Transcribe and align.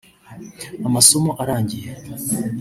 Amasomo 0.87 1.31
arangiye 1.41 1.91